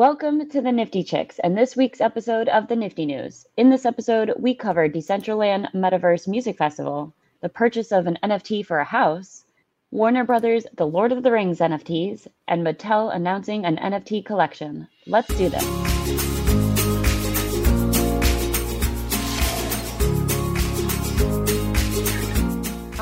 [0.00, 3.46] Welcome to the Nifty Chicks and this week's episode of the Nifty News.
[3.58, 8.78] In this episode, we cover Decentraland Metaverse Music Festival, the purchase of an NFT for
[8.78, 9.44] a house,
[9.90, 14.88] Warner Brothers' The Lord of the Rings NFTs, and Mattel announcing an NFT collection.
[15.06, 15.89] Let's do this.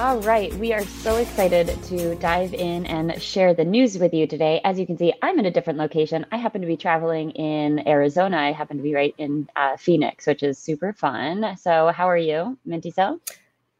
[0.08, 4.26] All right, we are so excited to dive in and share the news with you
[4.26, 4.58] today.
[4.64, 6.24] As you can see, I'm in a different location.
[6.32, 8.38] I happen to be traveling in Arizona.
[8.38, 11.58] I happen to be right in uh, Phoenix, which is super fun.
[11.58, 13.20] So, how are you, Minty So?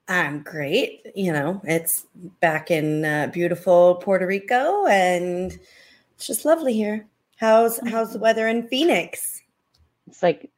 [0.06, 1.06] I'm great.
[1.14, 2.04] You know, it's
[2.40, 5.58] back in uh, beautiful Puerto Rico, and
[6.14, 7.06] it's just lovely here.
[7.38, 9.40] How's how's the weather in Phoenix?
[10.06, 10.50] It's like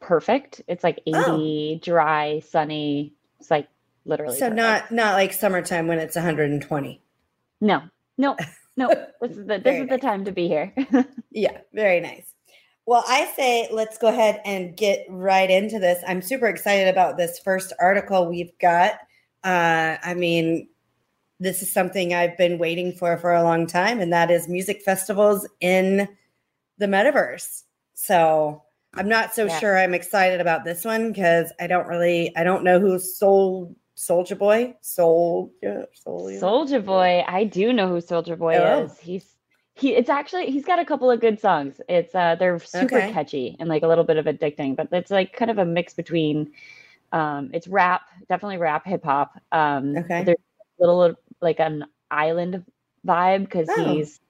[0.00, 0.62] perfect.
[0.66, 1.78] It's like 80, Oh.
[1.80, 3.12] dry, sunny.
[3.38, 3.68] It's like
[4.04, 4.36] literally.
[4.38, 4.56] So perfect.
[4.56, 7.02] not not like summertime when it's 120.
[7.60, 7.82] no,
[8.18, 8.36] no,
[8.76, 8.88] no.
[9.22, 10.00] This is the this is the nice.
[10.00, 10.72] time to be here.
[11.30, 12.34] Yeah, very nice.
[12.84, 16.02] Well, I say let's go ahead and get right into this.
[16.06, 18.94] I'm super excited about this first article we've got.
[19.44, 20.68] Uh, I mean,
[21.40, 24.82] this is something I've been waiting for for a long time, and that is music
[24.82, 26.08] festivals in
[26.78, 27.62] the metaverse.
[27.94, 28.62] So
[28.94, 29.58] I'm not so Yeah.
[29.60, 33.74] sure I'm excited about this one because I don't really, I don't know who Soul
[33.96, 38.84] Soulja Boy, Soul, Soulja Boy, I do know who Soulja Boy Oh.
[38.84, 38.98] is.
[38.98, 39.36] He's
[39.74, 39.94] he.
[39.94, 41.80] It's actually he's got a couple of good songs.
[41.88, 43.12] It's uh they're super Okay.
[43.12, 45.94] catchy and like a little bit of addicting, but it's like kind of a mix
[45.94, 46.52] between
[47.12, 49.38] um it's rap, definitely rap, hip hop.
[49.52, 50.24] Um, Okay.
[50.24, 50.36] there's
[50.80, 52.64] a little like an island
[53.06, 53.94] vibe because Oh.
[53.94, 54.20] he's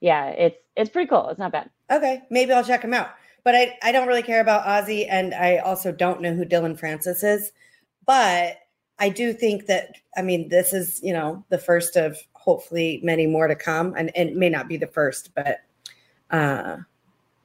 [0.00, 1.28] yeah, it's it's pretty cool.
[1.28, 1.70] It's not bad.
[1.90, 3.10] Okay, maybe I'll check him out.
[3.42, 6.76] But I, I don't really care about Ozzy, and I also don't know who Dillon
[6.76, 7.52] Francis is.
[8.06, 8.58] But
[9.00, 13.26] I do think that I mean this is you know the first of hopefully many
[13.26, 15.60] more to come, and, and it may not be the first, but
[16.30, 16.76] uh,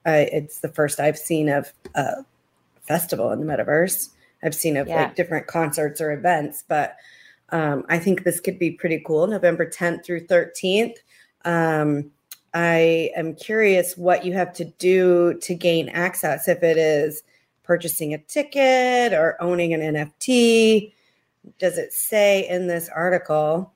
[0.06, 2.24] I, it's the first I've seen of a
[2.82, 4.10] festival in the metaverse.
[4.44, 5.04] I've seen of Yeah.
[5.04, 6.98] like different concerts or events, but
[7.50, 9.28] um, I think this could be pretty cool.
[9.28, 10.98] November 10th through 13th.
[11.46, 12.12] Um,
[12.54, 16.48] I am curious what you have to do to gain access.
[16.48, 17.22] If it is
[17.64, 20.94] purchasing a ticket or owning an NFT,
[21.60, 23.72] does it say in this article?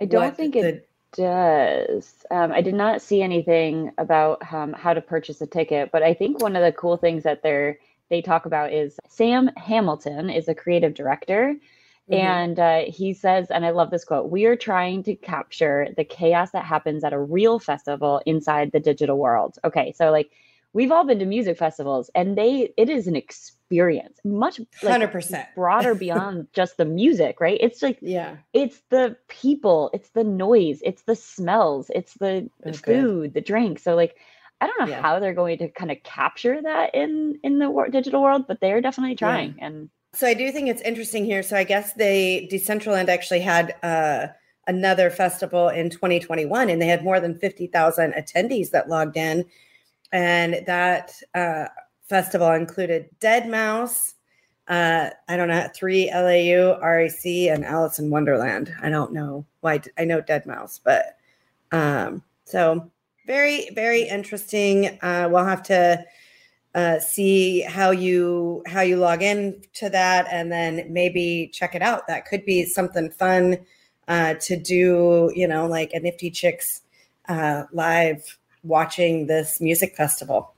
[0.00, 2.24] I don't think it does.
[2.30, 6.14] Um, I did not see anything about um, how to purchase a ticket, but I
[6.14, 7.78] think one of the cool things that they're
[8.10, 11.54] they talk about is Sam Hamilton is a creative director,
[12.10, 12.16] Mhm.
[12.18, 16.04] and uh, he says, and I love this quote: "We are trying to capture the
[16.04, 20.30] chaos that happens at a real festival inside the digital world." Okay, so like
[20.74, 25.46] we've all been to music festivals, and they it is an experience, much like 100%.
[25.54, 27.58] broader beyond just the music, right?
[27.62, 28.36] It's like yeah.
[28.52, 32.50] it's the people, it's the noise, it's the smells, it's the
[32.84, 33.78] food, the drink.
[33.78, 34.16] So like
[34.60, 35.02] I don't know Yeah.
[35.02, 38.60] how they're going to kind of capture that in in the wor- digital world, but
[38.60, 39.56] they're definitely trying.
[39.60, 41.42] And So I do think it's interesting here.
[41.42, 44.28] So I guess they Decentraland actually had uh,
[44.66, 49.44] another festival in 2021, and they had more than 50,000 attendees that logged in,
[50.14, 51.66] and that uh,
[52.08, 54.14] festival included deadmau5.
[54.66, 58.72] Uh, I don't know, 3LAU, RAC, and Alison Wonderland.
[58.80, 59.82] I don't know why.
[59.98, 61.18] I know deadmau5, but
[61.70, 62.90] um, so
[63.26, 64.98] very, very interesting.
[65.02, 66.02] Uh, we'll have to
[66.74, 71.82] uh, see how you how you log in to that and then maybe check it
[71.82, 73.56] out that could be something fun
[74.08, 76.82] uh, to do you know like a nifty chicks
[77.28, 80.52] uh, live watching this music festival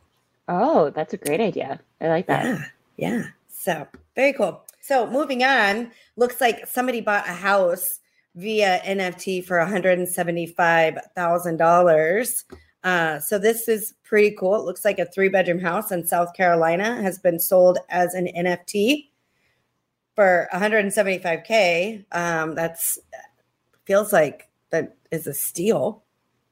[0.49, 1.81] oh, that's a great idea.
[2.01, 2.45] I like that.
[2.45, 2.65] yeah
[2.97, 7.99] yeah so very cool so moving on looks like somebody bought a house
[8.35, 12.45] via nft for $175000
[12.87, 14.55] uh, so this is pretty cool.
[14.55, 18.29] It looks like a three bedroom house in South Carolina has been sold as an
[18.29, 19.09] NFT
[20.15, 22.05] for 175k.
[22.13, 23.01] Um, that's
[23.87, 26.05] feels like that is a steal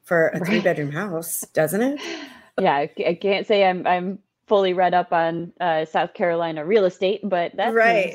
[0.04, 0.46] for a Right.
[0.46, 2.00] three bedroom house, doesn't it?
[2.60, 7.20] Yeah, I can't say I'm I'm fully read up on uh, South Carolina real estate,
[7.24, 8.14] but that's right.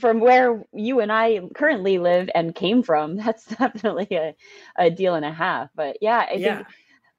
[0.00, 4.34] from where you and I currently live and came from, that's definitely a,
[4.76, 5.70] a deal and a half.
[5.76, 6.56] But yeah, I yeah.
[6.56, 6.66] think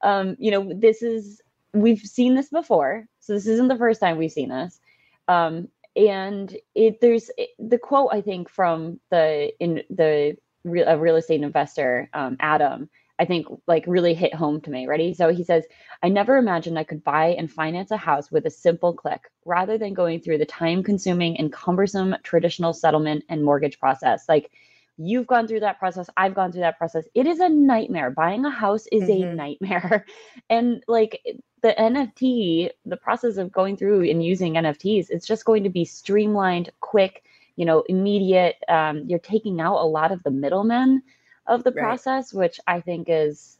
[0.02, 1.40] um, you know, this is
[1.72, 4.80] we've seen this before, so this isn't the first time we've seen this.
[5.28, 10.98] Um, and it there's it- the quote I think from the in the real, a
[10.98, 12.90] real estate investor um, Adam.
[13.20, 14.86] I think like really hit home to me.
[14.86, 15.12] Ready?
[15.12, 15.64] So he says,
[16.02, 19.76] I never imagined I could buy and finance a house with a simple click rather
[19.76, 24.24] than going through the time consuming and cumbersome traditional settlement and mortgage process.
[24.26, 24.50] Like
[24.96, 27.04] you've gone through that process, I've gone through that process.
[27.14, 28.10] It is a nightmare.
[28.10, 29.34] Buying a house is a Mhm.
[29.34, 30.06] nightmare.
[30.48, 31.20] And like
[31.62, 35.84] the NFT, the process of going through and using NFTs, it's just going to be
[35.84, 37.22] streamlined, quick,
[37.56, 38.56] you know, immediate.
[38.68, 41.02] Um, you're taking out a lot of the middlemen
[41.50, 41.82] of the Right.
[41.82, 43.58] process, which I think is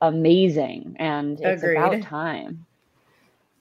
[0.00, 0.96] amazing.
[0.98, 2.64] And it's about time.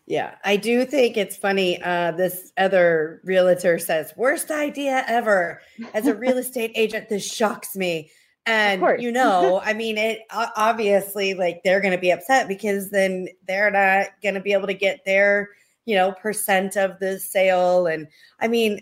[0.08, 1.82] Yeah, I do think it's funny.
[1.82, 5.62] Uh, this other realtor says, worst idea ever.
[5.96, 8.12] As a real estate agent, this shocks me.
[8.46, 13.30] And, you know, I mean, it obviously, like, they're going to be upset because then
[13.48, 15.50] they're not going to be able to get their,
[15.86, 17.88] you know, percent of the sale.
[17.88, 18.08] And
[18.40, 18.82] I mean,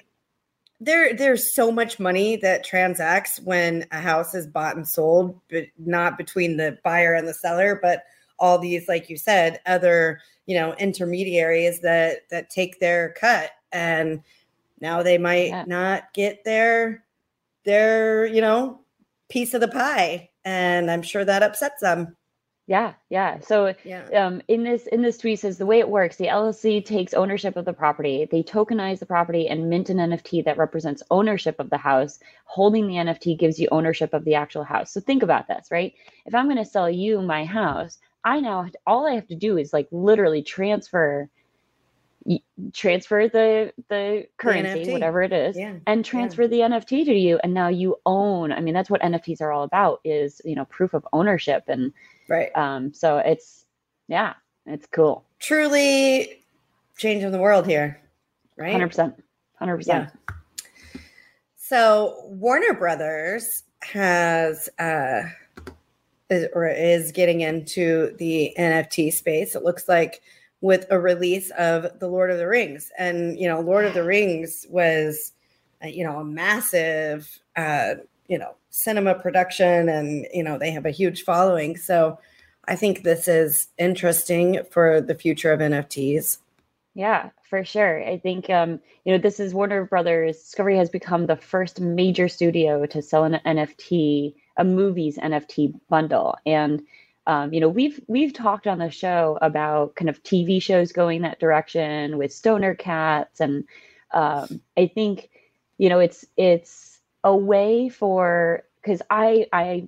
[0.86, 5.66] there there's so much money that transacts when a house is bought and sold, but
[5.78, 8.04] not between the buyer and the seller, but
[8.40, 14.22] all these, like you said, other you know intermediaries that that take their cut, and
[14.82, 15.64] now they might Yeah.
[15.68, 17.04] not get their
[17.66, 18.80] their you know
[19.30, 22.16] piece of the pie, and I'm sure that upsets them.
[22.66, 23.40] Yeah, yeah.
[23.42, 26.86] So Yeah, um, in this in this tweet says the way it works the llc
[26.86, 28.28] takes ownership of the property.
[28.30, 32.20] They tokenize the property and mint an nft that represents ownership of the house.
[32.46, 34.92] Holding the nft gives you ownership of the actual house.
[34.94, 35.94] So think about this right?
[36.26, 39.58] If i'm going to sell you my house i now all i have to do
[39.58, 41.30] is like literally transfer
[42.72, 44.92] transfer the the currency NFT.
[44.94, 47.40] whatever it is yeah, and transfer the nft to you.
[47.44, 50.66] And now you own i mean that's what nfts are all about is you know
[50.66, 51.92] proof of ownership and
[52.28, 52.56] right.
[52.56, 53.66] um, so it's
[54.08, 54.34] yeah,
[54.66, 55.26] it's cool.
[55.40, 56.44] Truly
[56.98, 58.02] changing the world here,
[58.58, 58.72] right?
[58.72, 59.24] Hundred percent.
[59.56, 60.10] Hundred percent.
[61.56, 65.24] So Warner Brothers has uh
[66.30, 69.56] is, or is getting into the NFT space.
[69.56, 70.22] It looks like
[70.62, 72.92] with a release of The Lord of the Rings.
[72.98, 75.34] And you know, Lord of the Rings was
[75.84, 77.96] uh, you know, a massive uh,
[78.28, 81.78] you know, cinema production and you know, they have a huge following.
[81.78, 82.20] So
[82.66, 86.40] I think this is interesting for the future of NFTs.
[86.96, 88.04] Yeah, for sure.
[88.04, 90.38] I think um, you know, this is Warner Brothers.
[90.38, 96.38] Discovery has become the first major studio to sell an NFT, a movie's NFT bundle.
[96.46, 96.84] And
[97.26, 101.22] um, you know, we've we've talked on the show about kind of TV shows going
[101.22, 103.64] that direction with Stoner Cats, and
[104.12, 105.30] um, I think
[105.78, 106.93] you know it's it's
[107.24, 109.88] a way for because I I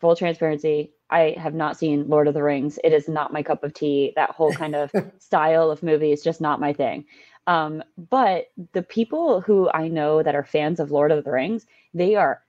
[0.00, 2.78] full transparency I have not seen Lord of the Rings.
[2.82, 4.12] It is not my cup of tea.
[4.16, 4.90] That whole kind of
[5.20, 7.04] style of movie is just not my thing.
[7.46, 11.64] Um, but the people who I know that are fans of Lord of the Rings,
[11.94, 12.42] they are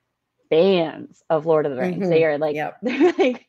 [0.50, 2.06] fans of Lord of the Rings.
[2.06, 2.10] Mhm.
[2.10, 2.78] They are like Yep.
[2.82, 3.46] they're like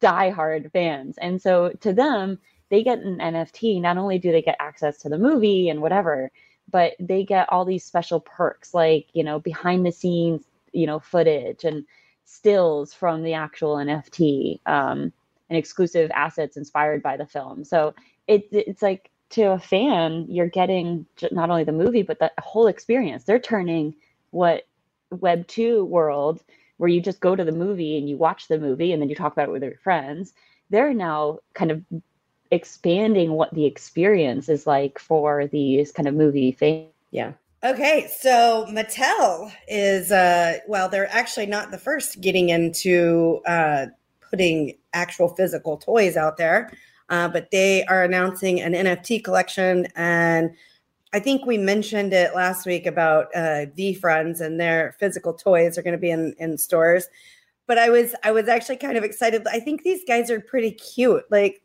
[0.00, 1.18] diehard fans.
[1.18, 2.38] And so to them,
[2.70, 3.80] they get an NFT.
[3.80, 6.30] Not only do they get access to the movie and whatever,
[6.70, 10.98] but they get all these special perks like, you know, behind the scenes, you know,
[10.98, 11.84] footage and
[12.24, 15.12] stills from the actual NFT um,
[15.50, 17.64] and exclusive assets inspired by the film.
[17.64, 17.94] So
[18.26, 22.66] it, it's like to a fan, you're getting not only the movie, but the whole
[22.66, 23.24] experience.
[23.24, 23.94] They're turning
[24.30, 24.66] what
[25.10, 26.42] Web 2 world,
[26.76, 29.14] where you just go to the movie and you watch the movie and then you
[29.14, 30.32] talk about it with your friends,
[30.70, 31.82] they're now kind of
[32.52, 36.86] expanding what the experience is like for these kind of movie fans.
[37.10, 37.32] Yeah.
[37.64, 43.86] Okay, so Mattel is uh well, they're actually not the first getting into uh
[44.30, 46.70] putting actual physical toys out there.
[47.08, 50.50] Uh, but they are announcing an NFT collection and
[51.14, 55.82] I think we mentioned it last week about uh VeeFriends and their physical toys are
[55.82, 57.06] going to be in in stores.
[57.66, 59.46] But I was I was actually kind of excited.
[59.46, 61.24] I think these guys are pretty cute.
[61.30, 61.62] Like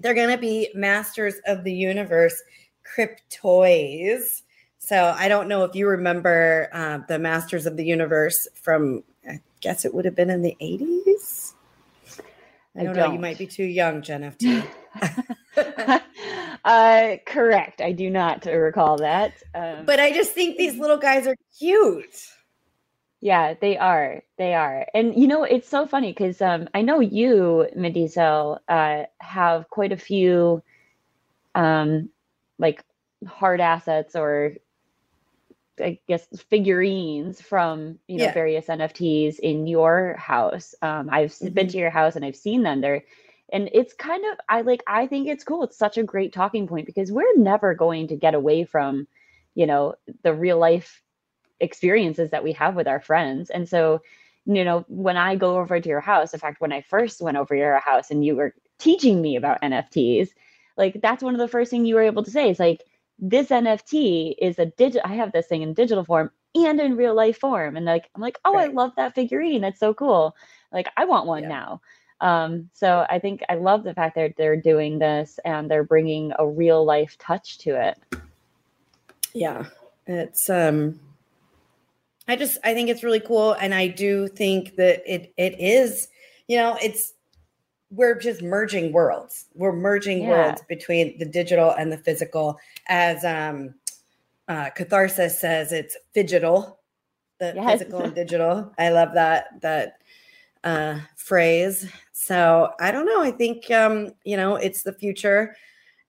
[0.00, 2.42] they're going to be masters of the universe
[2.84, 4.42] cryptoys.
[4.78, 9.40] So I don't know if you remember uh, the Masters of the Universe from, I
[9.60, 11.52] guess it would have been in the 80s.
[12.74, 13.12] I I don't, know.
[13.12, 14.66] You might be too young, Gen FT.
[16.64, 17.80] uh, correct.
[17.80, 19.34] I do not recall that.
[19.54, 22.26] Um, but I just think these little guys are cute.
[23.22, 24.22] Yeah, they are.
[24.38, 24.86] They are.
[24.94, 29.92] And you know, it's so funny because um, I know you, Medizel, uh, have quite
[29.92, 30.62] a few
[31.54, 32.10] um,
[32.58, 32.84] like
[33.26, 34.54] hard assets or
[35.80, 38.30] I guess figurines from you know Yeah.
[38.30, 40.74] various NFTs in your house.
[40.82, 43.04] Um, I've s- been to your house and I've seen them there,
[43.52, 45.64] and it's kind of I like I think it's cool.
[45.64, 49.08] It's such a great talking point because we're never going to get away from
[49.54, 51.02] you know the real life
[51.62, 54.02] experiences that we have with our friends, and so
[54.44, 56.34] you know when I go over to your house.
[56.34, 59.36] In fact, when I first went over to your house and you were teaching me
[59.36, 60.30] about NFTs,
[60.76, 62.82] like that's one of the first things you were able to say is like
[63.18, 65.08] this NFT is a digital.
[65.10, 68.20] I have this thing in digital form and in real life form, and like I'm
[68.20, 69.62] like, oh, I love that figurine.
[69.62, 70.36] That's so cool.
[70.72, 71.48] Like I want one Yeah.
[71.48, 71.80] now.
[72.22, 76.32] Um, so I think I love the fact that they're doing this and they're bringing
[76.38, 77.98] a real life touch to it.
[79.34, 79.64] Yeah,
[80.06, 81.00] it's um,
[82.28, 86.08] I just I think it's really cool, and I do think that it it is,
[86.46, 87.14] you know, it's
[87.90, 89.46] we're just merging worlds.
[89.54, 90.28] We're merging yeah.
[90.28, 92.58] worlds between the digital and the physical.
[92.88, 93.74] As um,
[94.48, 96.78] uh, Catharsis says, it's digital,
[97.38, 97.72] the yes.
[97.72, 98.72] physical and digital.
[98.78, 99.98] I love that that
[100.64, 101.90] uh, phrase.
[102.12, 103.22] So I don't know.
[103.22, 105.56] I think um, you know it's the future,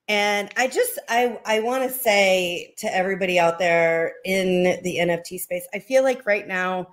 [0.08, 5.40] and I just I I want to say to everybody out there in the NFT
[5.40, 6.90] space, I feel like right now.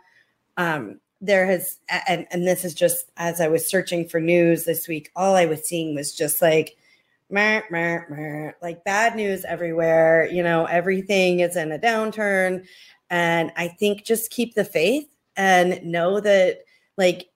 [0.57, 4.88] Um, there has and, and this is just as I was searching for news this
[4.88, 6.76] week, all I was seeing was just like
[7.31, 10.29] meh, meh, meh, like bad news everywhere.
[10.31, 12.67] You know, everything is in a downturn.
[13.09, 16.61] And I think just keep the faith and know that
[16.97, 17.29] like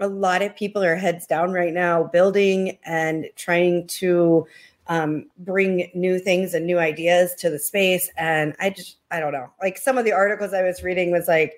[0.00, 4.46] a lot of people are heads down right now building and trying to
[4.86, 8.10] um, bring new things and new ideas to the space.
[8.16, 9.50] And I just, I don't know.
[9.60, 11.54] Like some of the articles I was reading was like,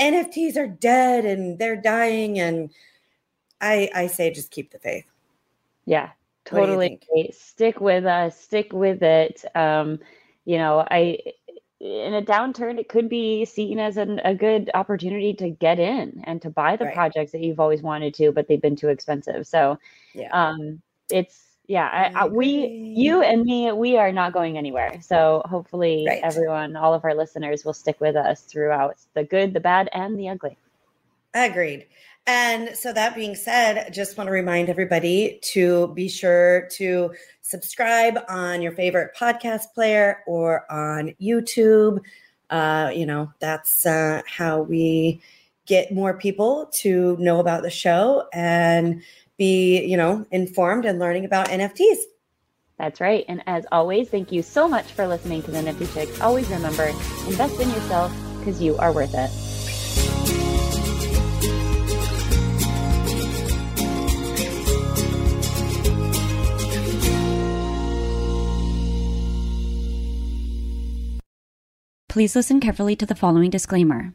[0.00, 2.38] NFTs are dead and they're dying.
[2.40, 2.70] And
[3.60, 5.06] I, I say just keep the faith.
[5.86, 6.10] Yeah,
[6.44, 7.00] totally.
[7.32, 9.44] Stick with us, stick with it.
[9.54, 10.00] Um,
[10.44, 11.18] you know, I,
[11.80, 16.22] in a downturn, it could be seen as an, a good opportunity to get in
[16.24, 16.94] and to buy the right.
[16.94, 19.46] projects that you've always wanted to, but they've been too expensive.
[19.46, 19.78] So,
[20.14, 20.30] yeah.
[20.32, 22.66] um, it's yeah, I, I, we,
[22.96, 25.00] you and me, we are not going anywhere.
[25.00, 26.20] So hopefully, right.
[26.22, 30.18] everyone, all of our listeners, will stick with us throughout the good, the bad, and
[30.18, 30.58] the ugly.
[31.32, 31.86] Agreed.
[32.26, 38.18] And so, that being said, just want to remind everybody to be sure to subscribe
[38.28, 42.00] on your favorite podcast player or on YouTube.
[42.50, 45.20] Uh, you know, that's uh, how we
[45.66, 49.02] get more people to know about the show and
[49.38, 51.98] be, you know, informed and learning about NFTs.
[52.78, 53.24] That's right.
[53.28, 56.20] And as always, thank you so much for listening to the Nifty Chicks.
[56.20, 56.88] Always remember,
[57.26, 59.30] invest in yourself because you are worth it.
[72.14, 74.14] Please listen carefully to the following disclaimer.